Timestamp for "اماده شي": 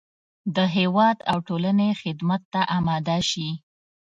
2.77-3.49